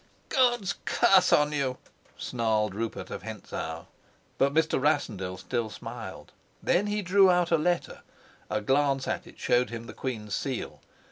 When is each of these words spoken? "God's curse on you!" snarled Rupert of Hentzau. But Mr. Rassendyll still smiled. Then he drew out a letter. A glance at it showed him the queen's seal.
"God's 0.29 0.73
curse 0.85 1.31
on 1.31 1.51
you!" 1.51 1.77
snarled 2.17 2.73
Rupert 2.73 3.11
of 3.11 3.21
Hentzau. 3.21 3.85
But 4.39 4.51
Mr. 4.51 4.81
Rassendyll 4.81 5.37
still 5.37 5.69
smiled. 5.69 6.31
Then 6.63 6.87
he 6.87 7.03
drew 7.03 7.29
out 7.29 7.51
a 7.51 7.55
letter. 7.59 8.01
A 8.49 8.61
glance 8.61 9.07
at 9.07 9.27
it 9.27 9.37
showed 9.37 9.69
him 9.69 9.85
the 9.85 9.93
queen's 9.93 10.33
seal. 10.33 10.81